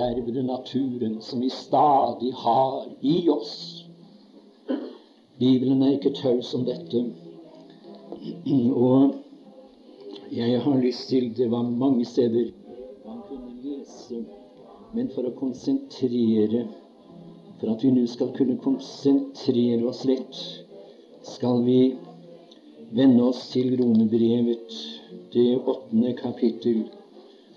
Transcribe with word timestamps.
dervede 0.00 0.42
naturen 0.42 1.20
som 1.20 1.40
vi 1.40 1.50
stadig 1.50 2.32
har 2.34 2.88
i 3.00 3.28
oss. 3.28 3.86
Bibelen 5.38 5.82
er 5.82 5.96
ikke 5.96 6.14
taus 6.16 6.54
om 6.54 6.64
dette. 6.64 7.04
Og 8.72 9.14
jeg 10.32 10.60
har 10.62 10.76
lyst 10.80 11.08
til 11.08 11.36
Det 11.36 11.50
var 11.50 11.62
mange 11.62 12.04
steder 12.04 12.50
man 13.06 13.22
kunne 13.28 13.54
lese, 13.64 14.24
men 14.94 15.08
for 15.14 15.26
å 15.26 15.34
konsentrere 15.38 16.66
For 17.60 17.72
at 17.74 17.82
vi 17.84 17.90
nå 17.92 18.06
skal 18.08 18.30
kunne 18.32 18.56
konsentrere 18.56 19.82
oss 19.88 20.06
litt, 20.08 20.38
skal 21.28 21.58
vi 21.66 21.80
vende 22.96 23.26
oss 23.26 23.42
til 23.52 23.74
Romerbrevet, 23.76 24.76
det 25.34 25.58
åttende 25.58 26.14
kapittel. 26.16 26.86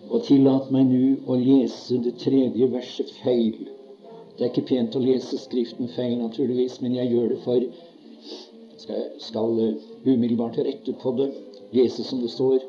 Og 0.09 0.25
tillat 0.27 0.69
meg 0.73 0.89
nå 0.89 1.05
å 1.29 1.37
lese 1.39 1.99
det 2.03 2.17
tredje 2.21 2.67
verset 2.71 3.11
feil. 3.21 3.69
Det 4.37 4.45
er 4.45 4.51
ikke 4.51 4.67
pent 4.73 4.95
å 4.97 5.01
lese 5.03 5.37
Skriften 5.39 5.89
feil, 5.93 6.17
naturligvis, 6.19 6.79
men 6.81 6.95
jeg 6.97 7.11
gjør 7.13 7.33
det 7.33 7.39
for 7.45 7.65
skal, 8.83 9.03
skal 9.21 9.59
umiddelbart 10.03 10.57
rette 10.57 10.95
på 10.99 11.15
det, 11.19 11.29
lese 11.75 12.03
som 12.03 12.21
det 12.23 12.31
står. 12.33 12.59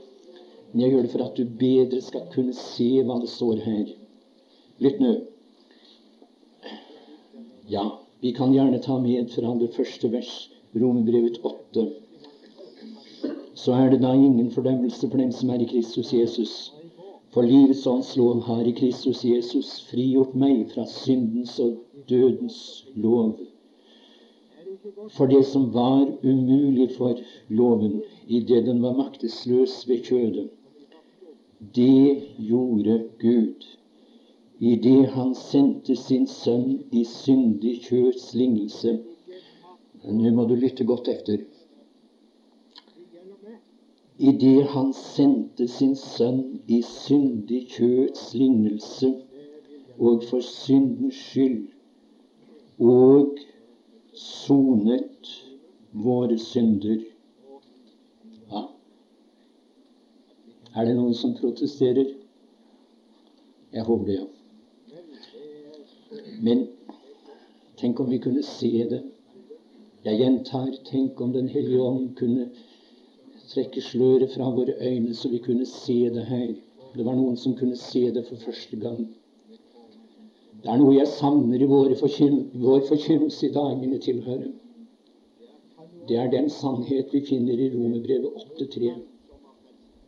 Men 0.73 0.85
jeg 0.85 0.95
gjør 0.95 1.07
det 1.07 1.13
for 1.13 1.25
at 1.25 1.37
du 1.39 1.45
bedre 1.61 2.01
skal 2.03 2.27
kunne 2.35 2.55
se 2.59 2.91
hva 3.07 3.21
det 3.23 3.31
står 3.33 3.63
her. 3.65 3.85
Lytt 4.83 5.01
nå. 5.03 5.15
Ja, 7.71 7.85
vi 8.21 8.33
kan 8.37 8.53
gjerne 8.53 8.83
ta 8.83 8.99
med 9.01 9.31
fra 9.33 9.55
det 9.61 9.73
første 9.77 10.11
vers, 10.13 10.33
Romerbrevet 10.75 11.39
8. 11.45 11.87
Så 13.55 13.73
er 13.73 13.91
det 13.91 14.03
da 14.03 14.13
ingen 14.13 14.51
fordømmelse 14.51 15.09
for 15.09 15.17
dem 15.23 15.31
som 15.33 15.51
er 15.55 15.63
i 15.63 15.69
Kristus 15.71 16.13
Jesus. 16.13 16.74
For 17.35 17.43
livets 17.43 17.87
åndslov 17.91 18.45
har 18.47 18.63
i 18.63 18.73
Kristus 18.79 19.25
Jesus 19.27 19.71
frigjort 19.89 20.37
meg 20.39 20.69
fra 20.71 20.85
syndens 20.87 21.57
og 21.63 21.81
dødens 22.07 22.59
lov. 22.95 23.33
For 25.17 25.27
det 25.27 25.41
som 25.49 25.73
var 25.75 26.05
umulig 26.23 26.93
for 26.95 27.19
loven 27.51 28.03
idet 28.29 28.69
den 28.69 28.83
var 28.85 28.95
maktesløs 29.01 29.81
ved 29.89 30.05
kjødet, 30.07 30.47
det 31.75 32.23
gjorde 32.39 33.01
Gud 33.19 33.67
idet 34.61 35.11
han 35.17 35.35
sendte 35.35 35.97
sin 35.97 36.29
sønn 36.31 36.85
i 36.93 37.03
syndig 37.09 37.81
kjøds 37.89 38.31
lignelse. 38.39 38.99
Nå 40.05 40.31
må 40.37 40.47
du 40.47 40.55
lytte 40.55 40.87
godt 40.87 41.11
efter. 41.11 41.43
Idet 44.19 44.67
han 44.71 44.93
sendte 44.95 45.67
sin 45.69 45.97
sønn 45.99 46.61
i 46.71 46.83
syndig 46.87 47.65
kjøds 47.75 48.29
lignelse 48.35 49.09
og 49.99 50.23
for 50.29 50.41
syndens 50.41 51.19
skyld 51.19 51.65
og 52.79 53.41
sonet 54.15 55.31
våre 56.05 56.39
synder. 56.39 57.01
Ja. 58.53 58.63
Er 60.75 60.87
det 60.87 60.95
noen 60.95 61.15
som 61.19 61.35
protesterer? 61.39 62.15
Jeg 63.75 63.83
håper 63.89 64.07
det, 64.07 64.21
ja. 64.21 64.27
Men 66.43 66.69
tenk 67.83 67.99
om 68.01 68.11
vi 68.11 68.21
kunne 68.23 68.43
se 68.47 68.71
det. 68.91 69.03
Jeg 70.05 70.21
gjentar, 70.21 70.71
tenk 70.87 71.21
om 71.21 71.33
Den 71.33 71.49
hellige 71.49 71.83
ånd 71.83 72.15
kunne 72.19 72.51
trekke 73.55 73.83
sløret 73.83 74.33
fra 74.35 74.51
våre 74.51 74.75
øyne, 74.81 75.15
så 75.15 75.29
vi 75.29 75.39
kunne 75.39 75.67
se 75.67 75.99
det 76.15 76.25
her. 76.27 76.55
Det 76.95 77.05
var 77.07 77.15
noen 77.19 77.37
som 77.37 77.57
kunne 77.59 77.77
se 77.77 78.11
det 78.15 78.27
for 78.29 78.37
første 78.45 78.77
gang. 78.77 79.07
Det 80.63 80.71
er 80.73 80.79
noe 80.81 80.95
jeg 80.95 81.11
savner 81.11 81.61
i 81.61 81.69
vår 81.69 81.95
forkynnelse 82.01 83.47
i 83.47 83.53
dagene 83.53 83.99
tilhører. 83.99 84.53
Det 86.09 86.17
er 86.21 86.31
den 86.31 86.51
sannhet 86.51 87.13
vi 87.13 87.21
finner 87.27 87.59
i 87.59 87.71
Romerbrevet 87.73 88.45
8.3. 88.61 88.95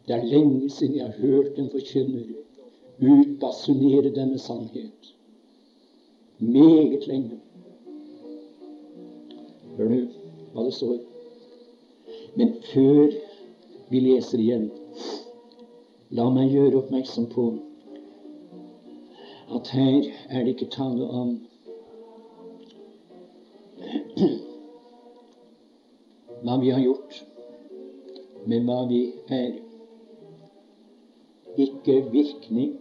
Det 0.09 0.15
er 0.15 0.25
lenge 0.25 0.71
siden 0.71 0.97
jeg 0.97 1.07
har 1.07 1.21
hørt 1.21 1.59
en 1.59 1.71
forkynner 1.71 2.27
utbasunere 3.01 4.15
denne 4.15 4.39
sannhet. 4.39 5.13
Meget 6.39 7.07
lenge. 7.07 7.41
Hør 9.77 9.89
nå 9.93 10.01
hva 10.55 10.65
det 10.65 10.75
står. 10.75 10.99
Men 12.37 12.55
før 12.73 13.13
vi 13.91 14.01
leser 14.03 14.43
igjen, 14.43 14.71
la 16.17 16.27
meg 16.35 16.53
gjøre 16.55 16.81
oppmerksom 16.83 17.29
på 17.33 17.47
at 19.57 19.69
her 19.75 20.09
er 20.29 20.45
det 20.45 20.57
ikke 20.57 20.73
tale 20.75 21.07
om 21.07 21.37
hva 26.47 26.57
vi 26.63 26.71
har 26.71 26.83
gjort, 26.83 27.21
men 28.47 28.67
hva 28.69 28.83
vi 28.91 29.01
er. 29.35 29.57
Ikke 31.57 31.97
virkning, 32.13 32.77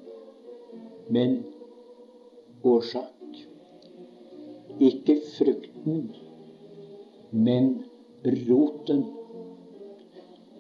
men 1.10 1.38
årsak. 2.66 3.40
Ikke 4.84 5.16
frukten, 5.38 6.10
men 7.32 7.70
roten. 8.50 9.06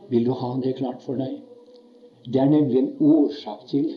Vil 0.10 0.26
du 0.26 0.32
ha 0.32 0.50
det 0.62 0.76
klart 0.78 1.02
for 1.04 1.18
deg? 1.20 1.40
Det 2.26 2.42
er 2.42 2.50
nemlig 2.50 2.78
en 2.80 2.92
årsak 3.00 3.68
til 3.70 3.94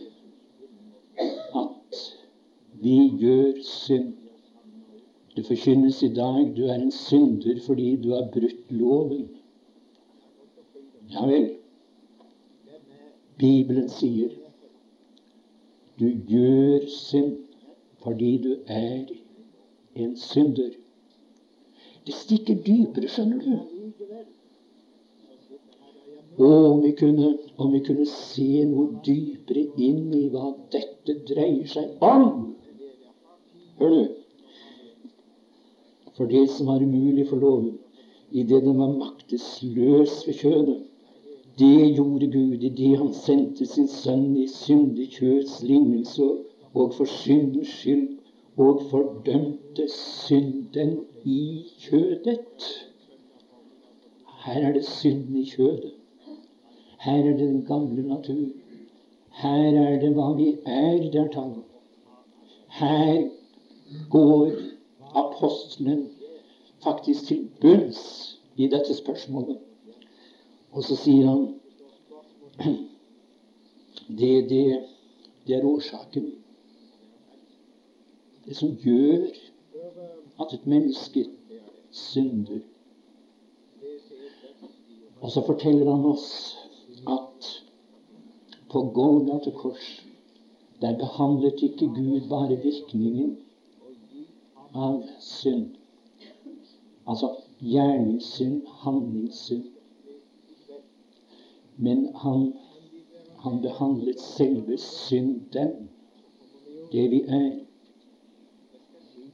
at 1.59 1.99
vi 2.81 2.97
gjør 3.21 3.61
synd. 3.65 4.13
Det 5.35 5.45
forkynnes 5.45 6.01
i 6.03 6.11
dag 6.13 6.51
du 6.57 6.65
er 6.65 6.77
en 6.77 6.91
synder 6.91 7.61
fordi 7.65 7.95
du 8.03 8.11
har 8.13 8.29
brutt 8.33 8.71
loven. 8.71 9.29
Ja 11.13 11.25
vel. 11.25 11.49
Bibelen 13.39 13.89
sier 13.89 14.35
du 15.99 16.09
gjør 16.27 16.85
synd 16.87 17.37
fordi 18.03 18.37
du 18.43 18.53
er 18.67 19.09
en 19.95 20.15
synder. 20.17 20.71
Det 22.05 22.13
stikker 22.15 22.61
dypere, 22.65 23.09
skjønner 23.11 23.43
du. 23.43 23.78
Om 26.45 26.81
vi, 26.81 26.91
kunne, 26.91 27.37
om 27.57 27.73
vi 27.73 27.79
kunne 27.83 28.05
se 28.07 28.63
noe 28.69 29.01
dypere 29.03 29.65
inn 29.75 30.13
i 30.15 30.27
hva 30.31 30.53
dette 30.71 31.17
dreier 31.27 31.67
seg 31.67 31.99
om. 32.05 32.29
Hør 33.79 33.95
du. 33.95 34.05
For 36.15 36.31
det 36.31 36.45
som 36.51 36.71
var 36.71 36.83
umulig 36.83 37.27
for 37.27 37.43
loven, 37.43 37.73
idet 38.31 38.63
den 38.63 38.79
var 38.79 38.95
maktesløs 38.95 40.21
ved 40.27 40.39
kjødet, 40.39 40.79
det 41.59 41.95
gjorde 41.95 42.31
Gud 42.31 42.63
idet 42.63 42.97
han 43.01 43.13
sendte 43.13 43.65
sin 43.67 43.87
sønn 43.91 44.37
i 44.39 44.47
syndig 44.47 45.09
kjøds 45.17 45.59
lignelse 45.63 46.27
og 46.73 46.93
for 46.95 47.07
syndens 47.19 47.73
skyld 47.81 48.07
og 48.55 48.85
fordømte 48.91 49.87
synden 49.91 51.01
i 51.25 51.65
kjødet. 51.83 52.67
Her 54.45 54.67
er 54.69 54.73
det 54.73 54.85
synden 54.87 55.35
i 55.35 55.45
kjødet. 55.45 55.98
Her 56.99 57.17
er 57.17 57.37
det 57.37 57.39
den 57.39 57.65
gamle 57.65 58.07
natur. 58.07 58.47
Her 59.31 59.77
er 59.81 59.99
det 59.99 60.09
hva 60.15 60.33
vi 60.35 60.49
er 60.65 60.97
det 61.11 61.15
er 61.15 61.29
tall. 61.31 61.53
Her 62.79 63.29
går 64.11 64.51
apostelen 65.15 66.09
faktisk 66.83 67.25
til 67.25 67.47
bunns 67.61 68.01
i 68.55 68.67
dette 68.67 68.95
spørsmålet. 68.95 69.57
Og 70.71 70.83
så 70.83 70.95
sier 70.99 71.27
han 71.27 71.47
det, 74.09 74.49
det, 74.49 74.83
det 75.47 75.55
er 75.55 75.65
årsaken. 75.65 76.33
Det 78.45 78.57
som 78.57 78.75
gjør 78.75 79.29
at 80.41 80.53
et 80.53 80.67
menneske 80.67 81.25
synder. 81.91 82.59
Og 85.21 85.31
så 85.31 85.43
forteller 85.45 85.95
han 85.95 86.05
oss 86.05 86.58
på 88.71 88.81
Golgata 88.93 89.51
kors 89.51 90.05
der 90.81 90.97
behandlet 90.97 91.61
ikke 91.61 91.87
Gud 91.87 92.29
bare 92.29 92.55
virkningen 92.63 93.37
av 94.73 95.03
synd. 95.19 95.75
Altså 97.07 97.35
gjerningssynd, 97.59 98.61
handlingssynd. 98.83 99.65
Men 101.77 102.15
han, 102.15 102.53
han 103.43 103.61
behandlet 103.61 104.21
selve 104.21 104.77
synden, 104.77 105.89
det 106.91 107.11
vi 107.11 107.21
er. 107.27 107.51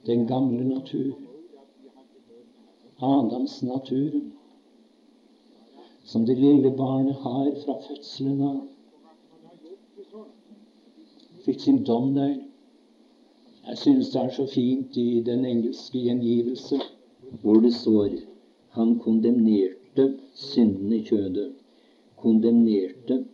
Den 0.05 0.27
gamle 0.27 0.63
natur. 0.63 1.13
Adams 3.01 3.63
naturen. 3.63 4.31
Som 6.03 6.25
det 6.25 6.37
lille 6.37 6.71
barnet 6.77 7.15
har 7.15 7.51
fra 7.65 7.81
fødselen 7.87 8.41
av. 8.41 8.63
Fikk 11.45 11.59
sin 11.61 11.83
dom 11.85 12.13
der. 12.15 12.35
Jeg 13.67 13.77
synes 13.77 14.09
det 14.09 14.21
er 14.21 14.31
så 14.33 14.45
fint 14.53 14.97
i 14.97 15.21
den 15.25 15.45
engelske 15.45 15.99
gjengivelse 15.99 16.79
hvor 17.41 17.59
det 17.61 17.73
står 17.73 18.09
han 18.75 18.99
kondemnerte 18.99 20.05
synden 20.33 20.93
i 20.93 21.01
kjødet. 21.07 21.51
Kondemnerte, 22.17 23.25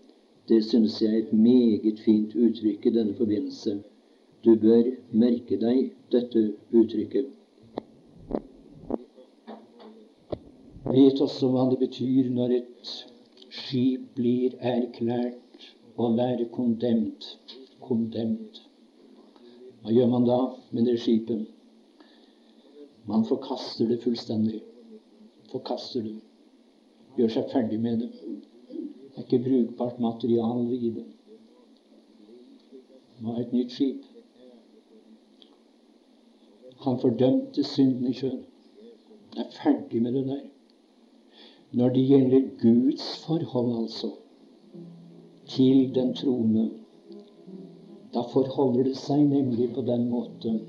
det 0.50 0.64
synes 0.66 1.02
jeg 1.02 1.14
er 1.14 1.18
et 1.18 1.34
meget 1.34 2.00
fint 2.06 2.36
uttrykk 2.36 2.86
i 2.86 2.94
denne 2.98 3.16
forbindelse. 3.16 3.78
Du 4.46 4.56
bør 4.56 4.84
merke 5.12 5.58
deg 5.62 5.92
dette 6.12 6.44
uttrykket. 6.74 7.26
Vet 10.92 11.22
også 11.22 11.50
hva 11.54 11.66
det 11.72 11.80
betyr 11.80 12.30
når 12.36 12.58
et 12.60 12.94
skip 13.50 14.12
blir 14.18 14.58
erklært 14.60 15.68
å 15.98 16.14
være 16.18 16.50
kondemnet. 16.54 17.36
Kondemnet. 17.82 18.62
Hva 19.82 19.94
gjør 19.96 20.12
man 20.12 20.28
da 20.28 20.38
med 20.72 20.86
det 20.86 21.00
skipet? 21.02 21.48
Man 23.10 23.26
forkaster 23.26 23.90
det 23.90 24.02
fullstendig. 24.04 24.62
Forkaster 25.52 26.06
det. 26.06 26.20
Gjør 27.18 27.34
seg 27.34 27.50
ferdig 27.52 27.80
med 27.82 28.04
det. 28.04 28.12
Det 28.72 29.18
er 29.18 29.26
ikke 29.26 29.44
brukbart 29.48 30.00
materiale 30.00 30.78
i 30.78 30.94
det. 30.96 31.08
Det 33.18 33.28
var 33.28 33.42
et 33.42 33.54
nytt 33.54 33.74
skip. 33.74 34.06
Han 36.86 37.00
fordømte 37.02 37.64
synden 37.64 38.08
i 38.10 38.14
sjøen. 38.18 38.46
Det 39.34 39.44
er 39.44 39.52
ferdig 39.58 40.02
med 40.02 40.14
det 40.14 40.26
der. 40.28 40.46
Når 41.72 41.90
det 41.90 42.08
gjelder 42.08 42.48
Guds 42.62 43.26
forhold, 43.26 43.84
altså, 43.84 44.10
til 45.48 45.96
den 45.96 46.16
troende, 46.16 46.70
da 48.14 48.24
forholder 48.34 48.84
det 48.90 48.98
seg 49.00 49.24
nemlig 49.28 49.70
på 49.76 49.84
den 49.88 50.10
måten 50.12 50.60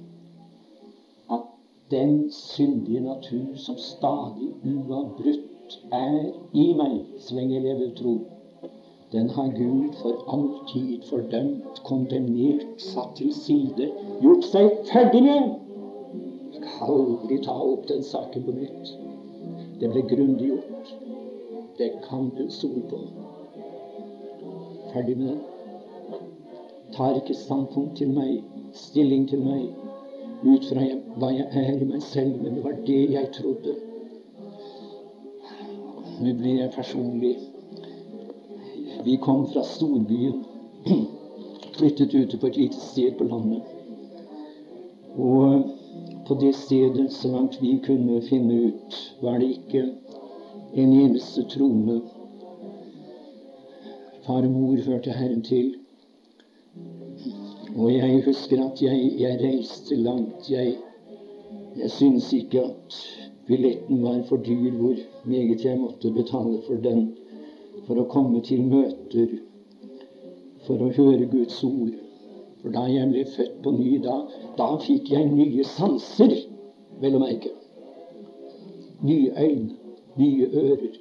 at 1.30 1.48
den 1.90 2.30
syndige 2.32 3.00
natur 3.00 3.56
som 3.56 3.78
stadig 3.78 4.52
uavbrutt 4.62 5.78
er 5.92 6.30
i 6.52 6.68
meg 6.78 7.00
jeg 7.32 7.62
lever 7.64 7.90
tro, 7.96 8.14
den 9.12 9.30
har 9.30 9.48
Gud 9.56 9.92
for 10.02 10.24
alltid 10.34 11.02
fordømt, 11.10 11.82
kondemnert, 11.84 12.80
satt 12.80 13.16
til 13.16 13.34
side, 13.34 13.90
gjort 14.22 14.46
seg 14.48 14.70
ferdig 14.88 15.20
med. 15.26 15.50
Skal 16.56 16.88
aldri 16.88 17.38
ta 17.44 17.58
opp 17.60 17.84
den 17.90 18.00
saken 18.08 18.46
på 18.46 18.56
nytt. 18.56 18.94
Det 19.80 19.92
ble 19.92 20.04
grundig 20.14 20.48
gjort. 20.54 20.94
Det 21.78 21.90
kan 22.08 22.30
du 22.38 22.46
stole 22.48 22.84
på. 22.88 23.02
Ferdig 24.94 25.18
med 25.18 25.34
det 25.34 25.51
tar 26.92 27.16
ikke 27.18 27.34
standpunkt 27.34 27.96
til 27.96 28.12
meg, 28.12 28.42
stilling 28.74 29.28
til 29.28 29.42
meg, 29.44 29.68
ut 30.42 30.66
fra 30.68 30.84
hva 31.20 31.30
jeg 31.32 31.48
er 31.62 31.80
i 31.80 31.88
meg 31.88 32.02
selv, 32.02 32.38
men 32.42 32.56
det 32.56 32.64
var 32.64 32.78
det 32.86 33.00
jeg 33.12 33.32
trodde. 33.36 33.74
Nå 36.22 36.32
blir 36.38 36.60
jeg 36.60 36.72
personlig. 36.74 37.36
Vi 39.04 39.16
kom 39.22 39.46
fra 39.52 39.62
storbyen, 39.66 40.42
flyttet 41.76 42.14
ute 42.14 42.38
på 42.38 42.50
et 42.50 42.56
lite 42.56 42.80
sted 42.80 43.16
på 43.18 43.24
landet. 43.24 43.62
Og 45.18 45.62
på 46.26 46.34
det 46.40 46.54
stedet, 46.54 47.12
så 47.12 47.28
langt 47.28 47.58
vi 47.62 47.76
kunne 47.86 48.22
finne 48.22 48.60
ut, 48.68 48.98
var 49.22 49.38
det 49.38 49.50
ikke 49.58 49.82
en 50.74 50.92
eneste 50.92 51.44
troende. 51.50 52.00
Far 54.26 54.46
og 54.46 54.50
mor 54.50 54.76
hørte 54.86 55.10
Herren 55.10 55.42
til. 55.42 55.74
Og 57.76 57.94
jeg 57.94 58.22
husker 58.24 58.64
at 58.64 58.82
jeg, 58.82 59.12
jeg 59.18 59.40
reiste 59.42 59.96
langt. 59.96 60.50
Jeg, 60.50 60.76
jeg 61.76 61.90
syns 61.90 62.32
ikke 62.32 62.62
at 62.64 62.96
billetten 63.46 64.02
var 64.02 64.22
for 64.28 64.36
dyr, 64.36 64.70
hvor 64.70 64.94
meget 65.24 65.64
jeg 65.64 65.80
måtte 65.80 66.10
betale 66.10 66.60
for 66.66 66.74
den 66.74 67.14
for 67.86 67.98
å 67.98 68.06
komme 68.12 68.40
til 68.46 68.62
møter, 68.68 69.34
for 70.66 70.80
å 70.84 70.92
høre 70.96 71.26
Guds 71.32 71.58
ord. 71.66 71.94
For 72.62 72.74
da 72.74 72.84
jeg 72.86 73.10
ble 73.10 73.24
født 73.26 73.56
på 73.64 73.72
ny, 73.74 73.96
da, 74.04 74.20
da 74.58 74.68
fikk 74.84 75.10
jeg 75.10 75.32
nye 75.32 75.64
sanser, 75.66 76.34
vel 77.02 77.18
å 77.18 77.22
merke. 77.24 77.50
Nye 79.02 79.32
øyne, 79.34 79.96
nye 80.20 80.50
ører. 80.62 80.98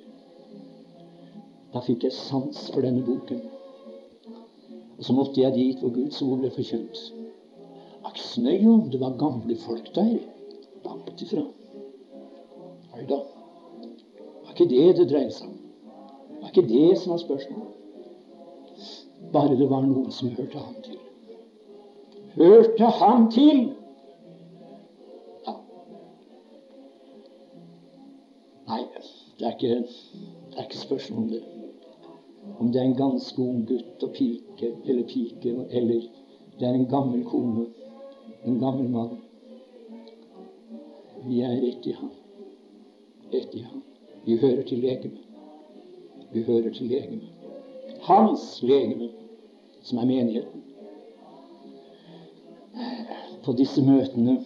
Da 1.71 1.83
fikk 1.85 2.07
jeg 2.07 2.17
sans 2.17 2.65
for 2.73 2.81
denne 2.81 3.05
boken. 3.05 3.43
Og 5.01 5.05
så 5.05 5.13
måtte 5.17 5.41
jeg 5.41 5.53
dit 5.55 5.79
hvor 5.81 5.89
Guds 5.89 6.21
ord 6.21 6.43
ble 6.43 6.49
forkynt. 6.53 6.99
Aksnøya, 8.05 8.73
det 8.93 8.99
var 9.01 9.15
gamle 9.17 9.55
folk 9.57 9.87
der. 9.95 10.19
Langt 10.85 11.21
ifra. 11.25 11.41
Nei 12.91 13.05
da. 13.09 13.17
Det 13.81 14.43
var 14.43 14.51
ikke 14.53 14.67
det 14.69 14.83
det 14.99 15.07
dreide 15.09 15.33
seg 15.33 15.47
om. 15.47 15.55
Det 16.27 16.43
var 16.43 16.51
ikke 16.53 16.67
det 16.69 16.99
som 17.01 17.15
var 17.15 17.23
spørsmålet. 17.23 17.73
Bare 19.33 19.57
det 19.57 19.69
var 19.71 19.87
noen 19.87 20.13
som 20.13 20.35
hørte 20.37 20.61
ham 20.67 20.77
til. 20.85 20.99
Hørte 22.35 22.91
ham 22.99 23.25
til! 23.33 23.63
Ja. 25.47 25.55
Nei, 28.69 28.85
det 29.39 29.49
er 29.49 29.57
ikke, 29.57 29.73
det 29.81 30.61
er 30.61 30.69
ikke 30.69 30.85
spørsmål 30.85 31.25
om 31.25 31.33
det 31.33 31.41
om 32.59 32.71
det 32.71 32.81
er 32.81 32.85
en 32.85 32.97
ganske 32.97 33.41
ung 33.41 33.65
gutt 33.67 34.03
og 34.03 34.13
pike 34.13 34.71
eller 34.85 35.03
pike, 35.09 35.55
eller 35.69 36.01
det 36.59 36.67
er 36.67 36.73
en 36.73 36.89
gammel 36.89 37.23
kone, 37.25 37.65
en 38.45 38.59
gammel 38.59 38.89
mann. 38.89 39.17
Vi 41.27 41.41
er 41.41 41.63
ett 41.69 41.87
i 41.87 41.91
ham. 41.91 42.11
Ett 43.31 43.55
i 43.55 43.61
ham. 43.61 43.81
Vi 44.25 44.37
hører 44.37 44.63
til 44.63 44.79
legemet. 44.79 45.21
Vi 46.33 46.43
hører 46.43 46.73
til 46.73 46.87
legemet. 46.87 47.29
Hans 48.01 48.63
legeme, 48.63 49.09
som 49.81 49.97
er 49.97 50.05
menigheten. 50.05 50.63
På 53.45 53.53
disse 53.57 53.81
møtene 53.81 54.39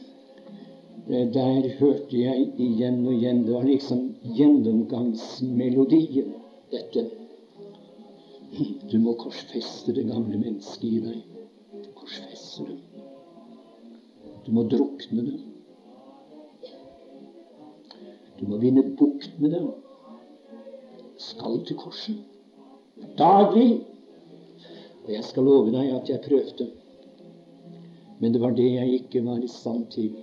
der 1.07 1.67
hørte 1.79 2.17
jeg 2.17 2.47
igjen 2.57 3.03
og 3.05 3.13
igjen 3.13 3.43
Det 3.45 3.53
var 3.53 3.63
liksom 3.67 4.15
gjennomgangsmelodien, 4.37 6.33
dette. 6.71 7.05
Du 8.55 8.99
må 9.03 9.11
korsfeste 9.19 9.91
det 9.95 10.05
gamle 10.07 10.37
mennesket 10.39 10.83
i 10.87 10.99
deg. 11.03 11.23
Korsfeste 11.97 12.63
det. 12.69 12.77
Du 14.45 14.51
må 14.55 14.63
drukne 14.71 15.25
det. 15.25 15.39
Du 18.39 18.45
må 18.47 18.59
vinne 18.61 18.83
bukt 18.95 19.33
med 19.41 19.57
det. 19.57 19.63
Skal 21.19 21.59
til 21.67 21.79
korset. 21.81 22.21
Daglig. 23.19 23.81
Og 25.03 25.11
jeg 25.11 25.27
skal 25.27 25.47
love 25.49 25.73
deg 25.75 25.91
at 25.97 26.11
jeg 26.13 26.23
prøvde. 26.23 26.69
Men 28.21 28.33
det 28.33 28.41
var 28.41 28.55
det 28.55 28.69
jeg 28.71 29.01
ikke 29.01 29.25
var 29.25 29.41
i 29.43 29.49
stand 29.51 29.89
til. 29.97 30.13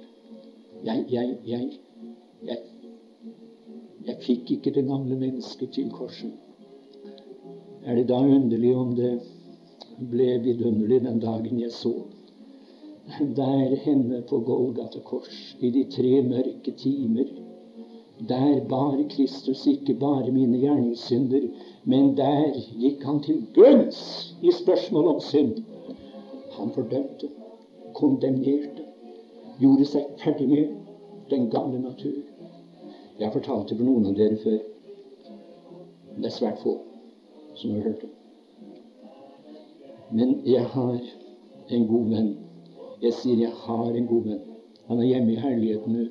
Jeg, 0.87 1.05
jeg, 1.11 1.37
jeg, 1.47 1.69
jeg, 2.49 2.63
jeg 4.07 4.17
fikk 4.25 4.57
ikke 4.57 4.73
det 4.79 4.87
gamle 4.89 5.19
mennesket 5.21 5.77
til 5.77 5.93
korset 5.93 6.33
er 7.87 7.99
det 7.99 8.09
da 8.09 8.19
underlig 8.23 8.75
om 8.77 8.97
det 8.97 9.13
ble 10.11 10.39
vidunderlig 10.45 11.03
den 11.05 11.21
dagen 11.23 11.61
jeg 11.61 11.73
så 11.75 11.95
der 13.21 13.77
henne 13.77 14.23
på 14.23 14.39
Golgata 14.39 15.01
kors, 15.05 15.57
i 15.61 15.71
de 15.71 15.85
tre 15.85 16.23
mørke 16.23 16.73
timer. 16.79 17.25
Der 18.29 18.61
bar 18.69 19.03
Kristus 19.11 19.67
ikke 19.67 19.95
bare 19.95 20.33
mine 20.33 20.59
gjerningssynder, 20.59 21.49
men 21.85 22.17
der 22.17 22.55
gikk 22.79 23.03
han 23.05 23.21
til 23.23 23.43
bunns 23.55 24.35
i 24.43 24.53
spørsmålet 24.53 25.15
om 25.15 25.21
synd. 25.21 25.57
Han 26.53 26.71
fordømte, 26.75 27.29
kondemnerte, 27.95 28.87
gjorde 29.59 29.85
seg 29.85 30.07
ferdig 30.23 30.49
med 30.49 30.69
den 31.31 31.51
gamle 31.51 31.83
natur. 31.83 32.23
Jeg 33.19 33.27
har 33.27 33.35
fortalt 33.35 33.69
det 33.69 33.77
for 33.77 33.85
noen 33.85 34.07
av 34.07 34.17
dere 34.17 34.39
før. 34.45 34.63
Det 36.17 36.31
er 36.31 36.39
svært 36.39 36.63
få 36.63 36.79
som 37.63 37.77
jeg 37.77 37.87
hørte. 37.87 38.09
Men 40.13 40.41
jeg 40.47 40.65
har 40.75 40.99
en 41.69 41.87
god 41.89 42.09
venn. 42.11 42.33
Jeg 43.03 43.15
sier 43.19 43.39
jeg 43.47 43.55
har 43.65 43.95
en 43.97 44.09
god 44.11 44.27
venn. 44.27 44.43
Han 44.89 45.01
er 45.01 45.09
hjemme 45.09 45.33
i 45.33 45.41
herligheten 45.41 45.97
nå. 45.97 46.05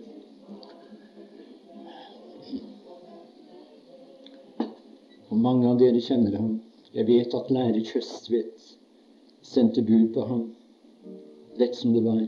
Og 5.32 5.38
mange 5.40 5.70
av 5.70 5.78
dere 5.80 6.02
kjenner 6.04 6.36
ham. 6.40 6.56
Jeg 6.92 7.08
vet 7.08 7.36
at 7.38 7.52
lærer 7.56 7.84
Kjøstvedt 7.88 8.74
sendte 9.48 9.84
bud 9.88 10.10
på 10.16 10.26
ham, 10.28 10.42
lett 11.60 11.78
som 11.80 11.94
det 11.96 12.02
var. 12.04 12.26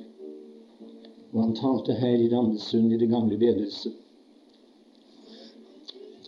Og 1.34 1.42
han 1.42 1.56
talte 1.58 1.98
her 2.00 2.15
i 2.22 2.30
Randesund 2.32 2.94
i 2.94 3.00
det 3.01 3.10
gamle 3.12 3.39
bedehuset. 3.39 3.96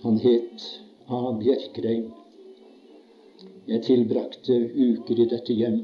Han 0.04 0.20
het 0.22 0.68
A. 1.08 1.32
Bjerkreim. 1.40 2.12
Jeg 3.66 3.82
tilbrakte 3.82 4.56
uker 4.78 5.20
i 5.20 5.30
dette 5.30 5.54
hjem. 5.58 5.78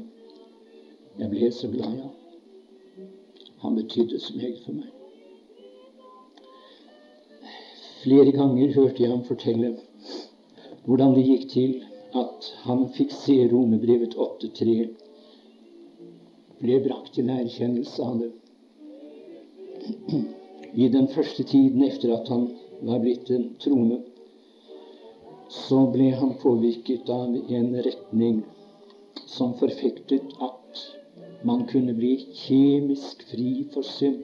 Jeg 1.18 1.30
ble 1.32 1.48
så 1.50 1.70
glad 1.70 1.96
i 1.96 2.02
ham. 2.02 3.08
Han 3.62 3.78
betydde 3.78 4.20
så 4.22 4.36
meget 4.36 4.60
for 4.64 4.76
meg. 4.76 4.90
Flere 8.02 8.34
ganger 8.34 8.74
hørte 8.74 9.02
jeg 9.02 9.10
ham 9.10 9.24
fortelle 9.26 9.76
hvordan 10.86 11.14
det 11.14 11.26
gikk 11.26 11.44
til 11.50 11.74
at 12.18 12.48
han 12.64 12.88
fikk 12.96 13.12
se 13.14 13.36
Romerbrevet 13.50 14.16
8.3 14.18 14.76
ble 16.62 16.78
brakt 16.86 17.12
til 17.18 17.30
erkjennelse 17.30 18.06
av 18.06 18.22
det. 18.22 18.32
I 20.74 20.88
den 20.88 21.08
første 21.14 21.46
tiden 21.46 21.82
etter 21.86 22.14
at 22.14 22.30
han 22.30 22.48
var 22.86 23.02
blitt 23.02 23.30
en 23.30 23.52
trone, 23.62 24.02
så 25.52 25.78
ble 25.92 26.10
han 26.16 26.34
påvirket 26.40 27.10
av 27.12 27.36
en 27.58 27.70
retning 27.86 28.42
som 29.26 29.52
forfektet 29.60 30.36
at 30.40 30.82
man 31.48 31.66
kunne 31.68 31.94
bli 31.98 32.14
kjemisk 32.44 33.24
fri 33.30 33.50
for 33.74 33.84
synd 33.84 34.22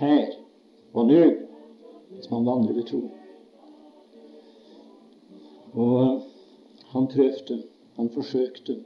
her 0.00 0.34
og 0.92 1.08
nå 1.08 1.22
hvis 2.10 2.30
man 2.32 2.46
vandrer 2.48 2.76
ved 2.76 2.86
tro. 2.88 3.00
Og 5.78 6.22
han 6.92 7.08
prøvde, 7.12 7.58
han 7.96 8.08
forsøkte, 8.14 8.78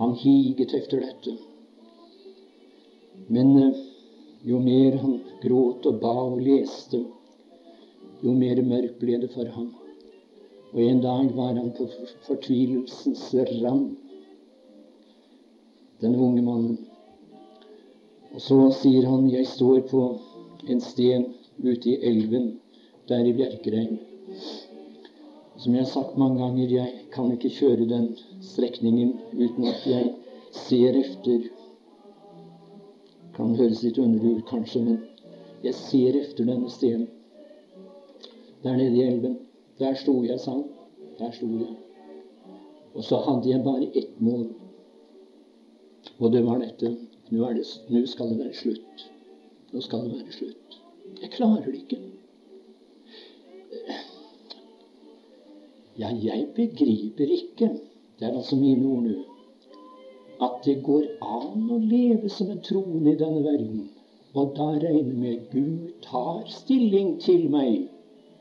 han 0.00 0.14
higet 0.20 0.74
efter 0.74 1.04
dette. 1.04 1.36
Men 3.28 3.56
eh, 3.62 3.82
jo 4.48 4.60
mer 4.60 4.96
han 5.02 5.18
gråt 5.42 5.86
og 5.88 6.00
ba 6.00 6.14
og 6.26 6.40
leste, 6.40 7.04
jo 8.24 8.32
mer 8.32 8.62
mørkt 8.64 9.00
ble 9.00 9.20
det 9.22 9.32
for 9.34 9.52
ham. 9.56 9.74
Og 10.76 10.82
en 10.82 10.98
dag 11.00 11.30
var 11.36 11.54
han 11.56 11.70
på 11.72 11.86
fortvilelsens 12.26 13.30
rand, 13.34 13.94
den 16.00 16.16
unge 16.16 16.42
mannen. 16.44 16.74
Og 18.34 18.42
så 18.44 18.58
sier 18.76 19.06
han, 19.08 19.30
'Jeg 19.30 19.46
står 19.46 19.80
på 19.88 20.02
en 20.68 20.80
sten 20.80 21.24
ute 21.64 21.90
i 21.90 21.96
elven 22.10 22.60
der 23.08 23.24
i 23.24 23.32
Bjerkreim'. 23.32 23.96
Som 25.56 25.72
jeg 25.72 25.82
har 25.82 25.90
sagt 25.90 26.18
mange 26.18 26.44
ganger, 26.44 26.68
jeg 26.68 26.92
kan 27.12 27.32
ikke 27.32 27.54
kjøre 27.56 27.88
den 27.88 28.18
strekningen 28.42 29.16
uten 29.32 29.64
at 29.64 29.86
jeg 29.86 30.14
ser 30.52 31.00
efter 31.00 31.40
Kan 33.36 33.56
høres 33.56 33.82
litt 33.82 33.98
underlig 33.98 34.36
ut, 34.36 34.46
kanskje, 34.48 34.84
men 34.84 35.00
jeg 35.64 35.74
ser 35.74 36.20
efter 36.20 36.44
denne 36.44 36.70
stenen. 36.70 37.08
Der 38.62 38.76
nede 38.76 38.96
i 38.96 39.02
elven. 39.02 39.45
Der 39.78 39.94
sto 39.94 40.22
jeg, 40.24 40.40
sa. 40.40 40.54
Der 41.18 41.30
sto 41.30 41.46
jeg. 41.46 41.74
Og 42.94 43.04
så 43.04 43.16
hadde 43.16 43.50
jeg 43.50 43.64
bare 43.64 43.90
ett 43.94 44.20
mål. 44.20 44.48
Og 46.18 46.32
det 46.32 46.44
var 46.46 46.58
dette. 46.58 46.96
Nå, 47.30 47.48
det, 47.52 47.66
nå 47.90 48.06
skal 48.06 48.30
det 48.30 48.38
være 48.38 48.54
slutt. 48.54 49.06
Nå 49.72 49.80
skal 49.84 50.06
det 50.06 50.12
være 50.12 50.32
slutt. 50.32 50.78
Jeg 51.22 51.30
klarer 51.30 51.64
det 51.64 51.74
ikke. 51.74 51.98
Ja, 55.98 56.10
jeg 56.12 56.48
begriper 56.54 57.30
ikke, 57.32 57.70
det 58.18 58.28
er 58.28 58.34
altså 58.36 58.56
mine 58.56 58.84
ord 58.86 59.02
nå, 59.02 59.14
at 60.44 60.58
det 60.64 60.82
går 60.84 61.06
an 61.24 61.70
å 61.72 61.78
leve 61.80 62.28
som 62.28 62.50
en 62.52 62.60
troende 62.64 63.14
i 63.14 63.20
denne 63.20 63.40
verden. 63.44 63.86
Og 64.36 64.52
da 64.58 64.66
regner 64.76 65.16
med 65.16 65.46
Gud 65.52 65.94
tar 66.04 66.44
stilling 66.52 67.14
til 67.24 67.46
meg 67.52 67.86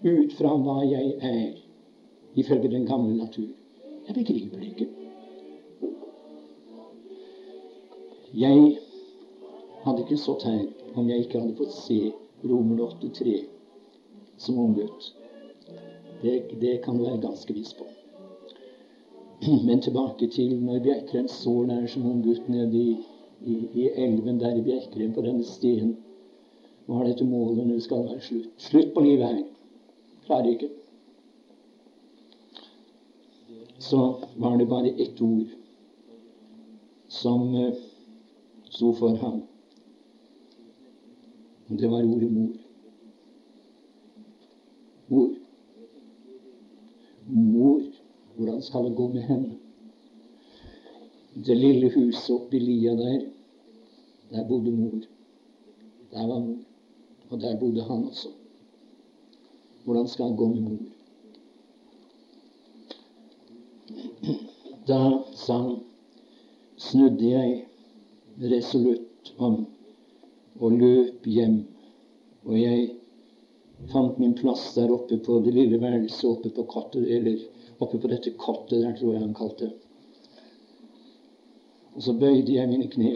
ut 0.05 0.33
fra 0.37 0.53
hva 0.61 0.81
jeg 0.85 1.15
er, 1.21 1.57
ifølge 2.35 2.71
den 2.71 2.85
gamle 2.85 3.17
natur. 3.17 3.49
Jeg 4.07 4.15
begriper 4.15 4.61
det 4.61 4.67
ikke. 4.73 4.87
Jeg 8.35 8.77
hadde 9.85 10.01
ikke 10.03 10.17
stått 10.19 10.43
her 10.43 10.63
om 10.95 11.09
jeg 11.09 11.25
ikke 11.25 11.39
hadde 11.39 11.57
fått 11.57 11.75
se 11.75 11.99
Romer 12.45 12.81
8,3 12.87 13.35
som 14.37 14.59
unggutt. 14.59 15.13
Det, 16.21 16.35
det 16.61 16.81
kan 16.83 16.97
du 16.97 17.05
være 17.05 17.21
ganske 17.23 17.53
viss 17.53 17.73
på. 17.73 17.87
Men 19.67 19.81
tilbake 19.81 20.27
til 20.31 20.55
når 20.61 20.83
Bjerkreim 20.83 21.27
står 21.27 21.65
der 21.71 21.87
som 21.87 22.05
ung 22.11 22.21
gutt 22.25 22.49
nede 22.49 22.77
i, 22.77 22.95
i, 23.45 23.55
i, 23.73 23.89
elven 24.05 24.39
der 24.39 24.57
i 24.57 24.63
Bjerkreim, 24.65 25.13
på 25.13 25.23
denne 25.25 25.43
stien. 25.43 25.95
Hva 26.85 27.01
er 27.01 27.11
dette 27.11 27.27
målet? 27.27 27.65
Nå 27.67 27.79
skal 27.83 28.03
det 28.05 28.15
være 28.15 28.27
slutt. 28.29 28.53
Slutt 28.61 28.93
på 28.93 29.03
livet 29.05 29.27
her. 29.27 29.43
Klarer 30.25 30.49
ikke. 30.49 30.69
Så 33.79 33.97
var 34.35 34.57
det 34.57 34.65
bare 34.69 34.89
ett 34.89 35.21
ord 35.21 35.51
som 37.07 37.53
uh, 37.55 37.73
sto 38.69 38.93
for 38.93 39.15
ham. 39.15 39.41
Det 41.67 41.89
var 41.89 42.03
ordet 42.03 42.31
mor. 42.31 42.53
Mor. 45.07 45.35
Mor, 47.27 47.81
hvordan 48.35 48.61
skal 48.61 48.85
det 48.85 48.95
gå 48.95 49.07
med 49.13 49.21
henne? 49.21 49.57
Det 51.45 51.57
lille 51.57 51.89
huset 51.89 52.35
oppi 52.35 52.59
lia 52.59 52.95
der, 52.95 53.19
der 54.31 54.47
bodde 54.47 54.71
mor. 54.71 55.05
Der 56.11 56.27
var 56.27 56.39
mor. 56.39 56.57
Og 57.29 57.41
der 57.41 57.59
bodde 57.59 57.83
han 57.83 58.03
også. 58.07 58.29
Hvordan 59.85 60.07
skal 60.07 60.25
han 60.25 60.37
gå 60.37 60.47
med 60.47 60.61
mor? 60.61 60.77
Da, 64.87 65.23
sa 65.33 65.57
han, 65.61 65.79
snudde 66.77 67.29
jeg 67.29 67.67
resolutt 68.41 69.33
om 69.37 69.65
og 70.59 70.77
løp 70.79 71.25
hjem. 71.29 71.59
Og 72.45 72.57
jeg 72.59 72.87
fant 73.91 74.17
min 74.21 74.33
plass 74.37 74.71
der 74.77 74.93
oppe 74.93 75.17
på 75.21 75.39
det 75.45 75.53
lille 75.53 75.79
værelset 75.81 76.29
oppe 76.29 76.49
på 76.55 76.65
kottet, 76.69 77.05
eller 77.05 77.45
oppe 77.77 77.99
på 78.01 78.09
dette 78.09 78.33
kottet 78.41 78.81
der, 78.81 78.95
tror 78.97 79.13
jeg 79.13 79.21
han 79.21 79.37
kalte 79.37 79.69
det. 79.69 79.75
Og 81.95 82.03
så 82.03 82.15
bøyde 82.19 82.57
jeg 82.57 82.69
mine 82.69 82.89
kne, 82.91 83.13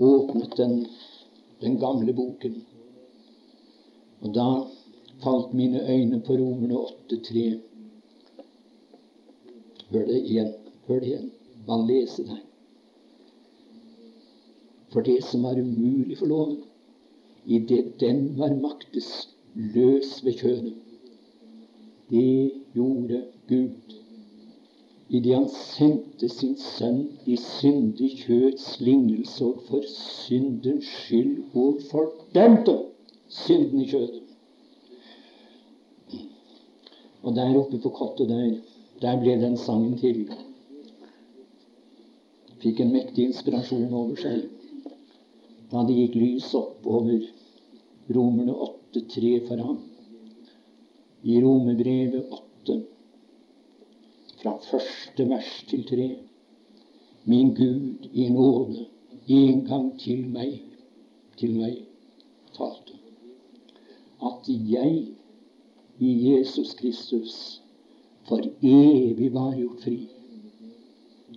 åpnet 0.00 0.58
den, 0.58 0.84
den 1.62 1.78
gamle 1.80 2.12
boken, 2.16 2.60
og 4.20 4.34
da 4.36 4.48
falt 5.22 5.54
mine 5.54 5.80
øyne 5.90 6.20
på 6.26 6.32
Romerne 6.32 6.74
8,3. 6.74 7.58
Hør 9.90 10.06
det 10.06 10.22
igjen. 10.24 10.52
Hør 10.86 10.98
det 11.00 11.06
igjen. 11.06 11.30
Man 11.68 11.86
leser 11.86 12.24
der. 12.24 12.42
For 14.92 15.00
det 15.00 15.24
som 15.24 15.42
var 15.42 15.60
umulig 15.60 16.18
for 16.18 16.26
loven, 16.26 16.62
idet 17.46 18.00
den 18.00 18.38
var 18.38 18.54
maktes 18.54 19.28
løs 19.54 20.24
ved 20.24 20.32
kjødet. 20.32 20.74
Det 22.10 22.52
gjorde 22.74 23.24
Gud 23.48 23.70
idet 25.10 25.34
han 25.34 25.48
sendte 25.50 26.28
sin 26.30 26.52
sønn 26.62 27.00
i 27.26 27.36
syndig 27.42 28.10
kjøds 28.22 28.66
lignelse 28.80 29.44
og 29.44 29.62
for 29.66 29.86
syndens 29.90 30.86
skyld 30.86 31.56
og 31.58 31.80
fordømte 31.90 32.76
synden 33.40 33.80
i 33.82 33.88
kjødet. 33.90 34.29
Og 37.22 37.34
der 37.36 37.58
oppe 37.58 37.78
på 37.78 37.92
kottet 37.94 38.28
der, 38.28 38.54
der 39.02 39.20
ble 39.20 39.36
den 39.40 39.56
sangen 39.60 39.98
til. 40.00 40.24
Fikk 42.60 42.80
en 42.80 42.92
mektig 42.92 43.30
inspirasjon 43.30 43.92
over 43.92 44.16
seg 44.20 44.48
da 45.70 45.84
det 45.86 45.94
gikk 45.94 46.16
lys 46.18 46.48
opp 46.58 46.86
over 46.90 47.20
Romerne 48.10 48.54
8,3 48.66 49.34
for 49.46 49.62
ham. 49.62 49.76
I 51.22 51.36
Romerbrevet 51.44 52.32
8, 52.34 52.76
fra 54.40 54.56
første 54.64 55.26
vers 55.30 55.52
til 55.70 55.84
tre. 55.86 56.08
Min 57.30 57.52
Gud 57.54 58.08
i 58.12 58.26
nåde 58.34 58.86
en 59.30 59.62
gang 59.68 59.92
til 60.00 60.24
meg, 60.32 60.56
til 61.38 61.54
meg 61.60 61.76
talte. 62.56 62.96
At 64.26 64.48
jeg 64.48 65.19
i 66.00 66.10
Jesus 66.28 66.74
Kristus 66.74 67.60
for 68.28 68.40
evig 68.62 69.32
var 69.32 69.54
gjort 69.56 69.82
fri, 69.84 69.98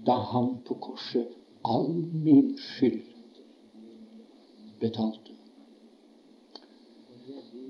da 0.05 0.15
han 0.31 0.53
på 0.67 0.77
korset 0.79 1.27
all 1.63 1.91
min 2.23 2.53
skyld 2.57 3.01
betalte. 4.79 5.35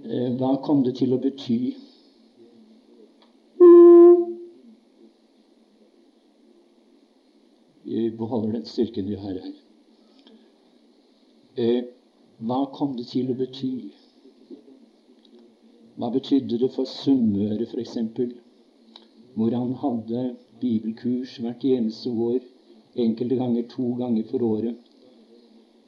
Eh, 0.04 0.30
hva 0.38 0.54
kom 0.66 0.84
det 0.86 0.98
til 1.00 1.16
å 1.16 1.22
bety? 1.24 1.60
Vi 7.84 8.06
beholder 8.18 8.58
den 8.58 8.66
styrken 8.70 9.10
vi 9.10 9.18
har 9.22 9.38
her. 9.38 9.52
Eh, 11.56 11.84
hva 12.44 12.64
kom 12.74 12.98
det 12.98 13.10
til 13.14 13.30
å 13.32 13.38
bety? 13.38 13.74
Hva 15.98 16.10
betydde 16.14 16.58
det 16.62 16.72
for 16.74 16.90
Sunnmøre, 16.90 17.68
f.eks., 17.70 17.98
hvor 19.34 19.54
han 19.58 19.74
hadde 19.82 20.24
bibelkurs 20.62 21.38
hvert 21.42 21.66
eneste 21.66 22.10
år, 22.10 22.40
enkelte 22.96 23.36
ganger 23.36 23.68
to 23.70 23.94
ganger 24.00 24.26
for 24.30 24.46
året? 24.46 24.76